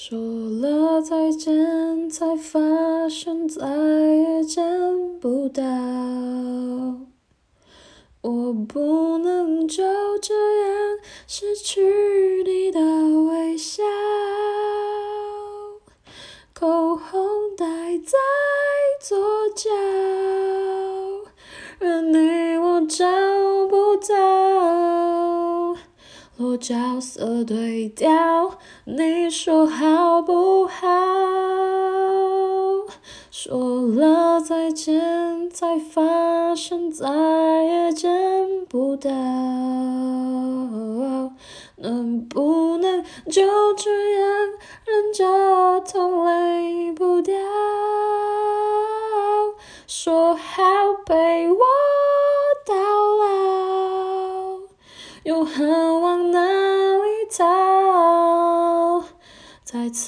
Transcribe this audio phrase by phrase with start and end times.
[0.00, 2.60] 说了再见，才发
[3.08, 4.64] 现再也见
[5.18, 5.60] 不到。
[8.20, 9.82] 我不能就
[10.22, 11.82] 这样失去
[12.44, 12.80] 你的
[13.24, 13.82] 微笑，
[16.54, 18.16] 口红戴在
[19.02, 19.18] 左
[19.56, 19.68] 脚，
[21.80, 23.04] 而你我找
[23.68, 25.17] 不到。
[26.38, 28.08] 落角色对调，
[28.84, 30.86] 你说好不好？
[33.28, 37.08] 说了再见，才发现再
[37.64, 39.10] 也见不到。
[41.80, 44.30] 能不能就这样
[44.84, 47.34] 忍着痛泪不掉？
[49.88, 50.62] 说好
[51.04, 51.58] 陪我
[55.28, 59.04] 又恨往哪里逃？
[59.62, 59.96] 再次。